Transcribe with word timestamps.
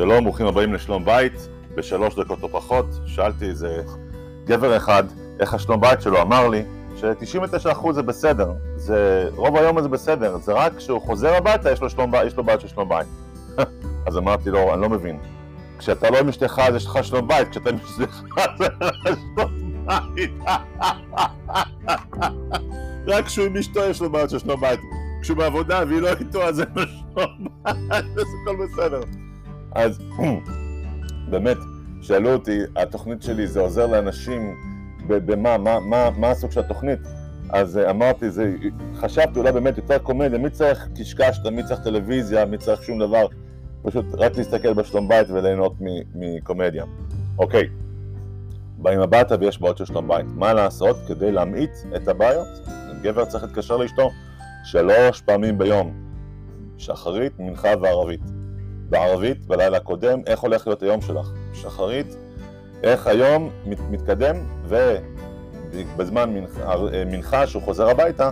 שלום, 0.00 0.24
ברוכים 0.24 0.46
הבאים 0.46 0.74
לשלום 0.74 1.04
בית, 1.04 1.48
בשלוש 1.74 2.14
דקות 2.14 2.42
או 2.42 2.48
פחות. 2.48 2.86
שאלתי 3.06 3.44
איזה 3.44 3.82
גבר 4.44 4.76
אחד, 4.76 5.04
איך 5.40 5.54
השלום 5.54 5.80
בית 5.80 6.02
שלו, 6.02 6.22
אמר 6.22 6.48
לי 6.48 6.62
ש-99% 6.96 7.92
זה 7.92 8.02
בסדר, 8.02 8.52
זה, 8.76 9.28
רוב 9.34 9.56
היום 9.56 9.82
זה 9.82 9.88
בסדר, 9.88 10.38
זה 10.38 10.52
רק 10.52 10.76
כשהוא 10.76 11.00
חוזר 11.00 11.34
הביתה 11.34 11.70
יש 11.70 11.80
לו, 11.80 11.90
שלום, 11.90 12.12
יש 12.26 12.36
לו 12.36 12.44
בית 12.44 12.60
של 12.60 12.68
שלום 12.68 12.88
בית. 12.88 13.06
אז 14.06 14.18
אמרתי 14.18 14.50
לו, 14.50 14.74
אני 14.74 14.82
לא 14.82 14.88
מבין. 14.88 15.18
כשאתה 15.78 16.10
לא 16.10 16.18
עם 16.18 16.28
אשתך 16.28 16.58
אז 16.58 16.74
יש 16.74 16.86
לך 16.86 17.04
שלום 17.04 17.28
בית, 17.28 17.48
כשאתה 17.48 17.70
עם 17.70 17.76
אשתך 17.76 18.22
אז 18.36 18.62
אין 18.62 18.70
לך 18.80 18.96
שלום 19.04 19.86
בית. 19.86 20.30
רק 23.16 23.26
כשהוא 23.26 23.46
עם 23.46 23.56
אשתו 23.56 23.80
יש 23.80 24.02
לו 24.02 24.10
בעיות 24.10 24.30
של 24.30 24.38
שלום 24.38 24.60
בית. 24.60 24.80
כשהוא 25.22 25.36
בעבודה 25.36 25.82
והיא 25.88 26.00
לא 26.00 26.08
איתו 26.20 26.42
אז 26.42 26.60
אין 26.60 26.68
לו 26.74 26.82
שלום 26.82 27.48
בית, 27.62 28.04
אז 28.18 28.26
הכל 28.42 28.56
בסדר. 28.66 29.00
אז 29.72 29.98
באמת, 31.30 31.56
שאלו 32.02 32.32
אותי, 32.32 32.60
התוכנית 32.76 33.22
שלי 33.22 33.46
זה 33.46 33.60
עוזר 33.60 33.86
לאנשים 33.86 34.54
במה, 35.06 35.58
מה, 35.58 35.80
מה, 35.80 36.10
מה 36.16 36.30
הסוג 36.30 36.50
של 36.50 36.60
התוכנית? 36.60 36.98
אז 37.50 37.78
אמרתי, 37.90 38.30
זה, 38.30 38.54
חשבתי 38.94 39.38
אולי 39.38 39.52
באמת 39.52 39.76
יותר 39.76 39.98
קומדיה, 39.98 40.38
מי 40.38 40.50
צריך 40.50 40.88
קשקשת, 40.98 41.46
מי 41.46 41.64
צריך 41.64 41.80
טלוויזיה, 41.80 42.44
מי 42.44 42.58
צריך 42.58 42.82
שום 42.82 42.98
דבר, 42.98 43.26
פשוט 43.82 44.04
רק 44.12 44.36
להסתכל 44.36 44.72
בשלום 44.72 45.08
בית 45.08 45.30
וליהנות 45.30 45.72
מקומדיה. 46.14 46.84
אוקיי, 47.38 47.68
באים 48.78 49.00
הביתה 49.00 49.34
ויש 49.40 49.60
בעיות 49.60 49.78
של 49.78 49.84
שלום 49.84 50.08
בית. 50.08 50.26
מה 50.34 50.52
לעשות 50.54 50.96
כדי 51.08 51.32
להמעיט 51.32 51.70
את 51.96 52.08
הבעיות? 52.08 52.48
גבר 53.02 53.24
צריך 53.24 53.44
להתקשר 53.44 53.76
לאשתו 53.76 54.10
שלוש 54.64 55.20
פעמים 55.20 55.58
ביום, 55.58 55.92
שחרית, 56.78 57.32
מנחה 57.38 57.68
וערבית. 57.80 58.39
בערבית, 58.90 59.46
בלילה 59.46 59.76
הקודם, 59.76 60.20
איך 60.26 60.40
הולך 60.40 60.66
להיות 60.66 60.82
היום 60.82 61.00
שלך. 61.00 61.30
שחרית, 61.52 62.16
איך 62.82 63.06
היום 63.06 63.50
מת, 63.66 63.78
מתקדם, 63.90 64.36
ובזמן 64.68 66.34
מנחה, 66.34 66.74
מנחה 67.06 67.46
שהוא 67.46 67.62
חוזר 67.62 67.88
הביתה, 67.88 68.30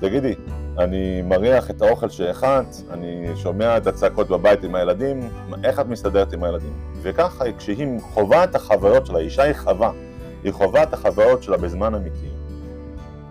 תגידי, 0.00 0.34
אני 0.78 1.22
מריח 1.22 1.70
את 1.70 1.82
האוכל 1.82 2.08
שהכנת, 2.08 2.82
אני 2.90 3.26
שומע 3.36 3.76
את 3.76 3.86
הצעקות 3.86 4.28
בבית 4.28 4.64
עם 4.64 4.74
הילדים, 4.74 5.28
איך 5.64 5.80
את 5.80 5.86
מסתדרת 5.86 6.32
עם 6.32 6.44
הילדים? 6.44 6.72
וככה, 7.02 7.44
כשהיא 7.58 8.00
חווה 8.00 8.44
את 8.44 8.54
החוויות 8.54 9.06
שלה, 9.06 9.18
אישה 9.18 9.42
היא 9.42 9.54
חווה, 9.54 9.90
היא 10.44 10.52
חווה 10.52 10.82
את 10.82 10.94
החוויות 10.94 11.42
שלה 11.42 11.56
בזמן 11.56 11.94
אמיתי, 11.94 12.28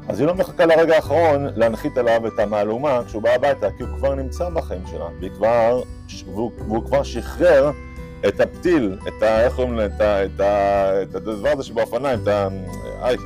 אז 0.08 0.20
היא 0.20 0.28
לא 0.28 0.36
מחכה 0.36 0.66
לרגע 0.66 0.96
האחרון 0.96 1.48
להנחית 1.56 1.98
עליו 1.98 2.28
את 2.28 2.40
המהלומה 2.40 3.02
כשהוא 3.08 3.22
בא 3.22 3.30
הביתה, 3.30 3.68
כי 3.78 3.84
הוא 3.84 3.98
כבר 3.98 4.16
נמצא 4.16 4.50
בחיים 4.50 4.82
שלה, 4.92 5.06
והיא 5.20 5.32
כבר, 5.32 5.82
והוא, 6.26 6.52
והוא 6.58 6.86
כבר 6.86 7.04
שחרר 7.04 7.72
את 8.28 8.40
הפתיל, 8.40 9.00
את 9.08 9.24
ה... 9.24 9.42
איך 9.42 9.56
קוראים 9.56 9.78
לזה? 9.78 9.96
את, 9.96 10.32
את, 10.36 10.42
את 11.10 11.16
הדבר 11.16 11.50
הזה 11.50 11.64
שבאופניים, 11.64 12.20
את 12.24 12.28
ה... 12.28 12.48
איי, 13.02 13.18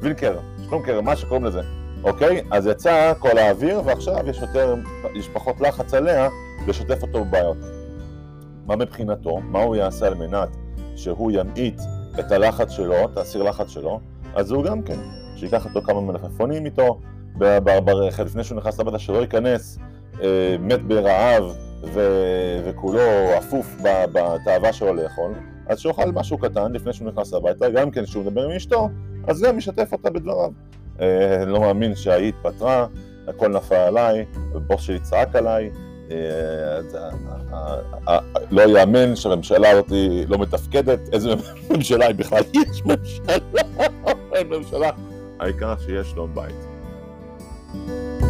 וילקר, 0.00 0.38
שלומקר, 0.68 1.00
מה 1.00 1.16
שקוראים 1.16 1.44
לזה, 1.44 1.60
אוקיי? 2.04 2.42
אז 2.50 2.66
יצא 2.66 3.12
כל 3.18 3.38
האוויר, 3.38 3.82
ועכשיו 3.84 4.28
יש 4.28 4.38
יותר, 4.38 4.74
יש 5.14 5.28
פחות 5.28 5.60
לחץ 5.60 5.94
עליה 5.94 6.28
לשתף 6.66 7.02
אותו 7.02 7.24
בבעיות. 7.24 7.56
מה 8.66 8.76
מבחינתו, 8.76 9.36
מה 9.36 9.62
הוא 9.62 9.76
יעשה 9.76 10.06
על 10.06 10.14
מנת 10.14 10.48
שהוא 10.96 11.30
ימעיט 11.34 11.80
את 12.18 12.32
הלחץ 12.32 12.70
שלו, 12.70 13.04
את 13.04 13.18
הסיר 13.18 13.42
לחץ 13.42 13.68
שלו, 13.68 14.00
אז 14.34 14.50
הוא 14.50 14.64
גם 14.64 14.82
כן 14.82 14.98
שייקח 15.38 15.64
אותו 15.64 15.82
כמה 15.82 16.00
מלפפונים 16.00 16.64
איתו 16.64 17.00
ברכב 17.84 18.24
לפני 18.24 18.44
שהוא 18.44 18.58
נכנס 18.58 18.78
לביתה, 18.78 18.98
שלא 18.98 19.18
ייכנס 19.18 19.78
אה, 20.22 20.56
מת 20.60 20.82
ברעב 20.82 21.44
ו... 21.94 22.00
וכולו 22.64 23.00
אפוף 23.38 23.76
בתאווה 24.12 24.72
שלו 24.72 24.94
לאכול, 24.94 25.32
אז 25.66 25.78
שיאכל 25.78 26.12
משהו 26.12 26.38
קטן 26.38 26.72
לפני 26.72 26.92
שהוא 26.92 27.08
נכנס 27.08 27.34
הביתה, 27.34 27.70
גם 27.70 27.90
כן 27.90 28.04
כשהוא 28.04 28.24
מדבר 28.24 28.44
עם 28.44 28.50
אשתו, 28.50 28.88
אז 29.26 29.42
גם 29.42 29.58
ישתף 29.58 29.92
אותה 29.92 30.10
בדבריו. 30.10 30.50
אה, 31.00 31.44
לא 31.46 31.60
מאמין 31.60 31.94
שהיא 31.94 32.28
התפטרה, 32.28 32.86
הכל 33.28 33.48
נפל 33.48 33.74
עליי, 33.74 34.24
בוס 34.66 34.80
שלי 34.80 34.98
צעק 34.98 35.36
עליי, 35.36 35.70
אה, 36.10 36.80
לא 38.50 38.78
יאמן 38.78 39.16
שהממשלה 39.16 39.70
הזאת 39.70 39.92
לא 40.28 40.38
מתפקדת, 40.38 41.00
איזה 41.12 41.30
ממשלה 41.70 42.06
היא 42.06 42.14
בכלל, 42.14 42.42
יש 42.54 42.82
ממשלה, 42.86 43.36
אין 44.32 44.48
ממשלה. 44.48 44.90
העיקר 45.40 45.78
שיש 45.78 46.10
שלום 46.10 46.34
בית. 46.34 48.27